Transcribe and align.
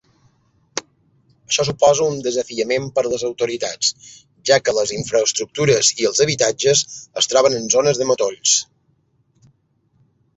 Això 1.49 1.65
suposa 1.67 2.05
un 2.13 2.15
desafiament 2.27 2.87
per 2.95 3.03
a 3.07 3.11
les 3.11 3.25
autoritats, 3.27 3.91
ja 4.51 4.57
que 4.69 4.75
les 4.77 4.93
infraestructures 4.95 5.91
i 6.03 6.09
els 6.11 6.23
habitatges 6.25 6.83
es 7.23 7.29
troben 7.35 7.59
en 7.59 7.69
zones 7.75 8.01
de 8.01 8.09
matolls. 8.13 8.55